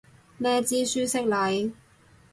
[0.39, 1.73] 咩知書識禮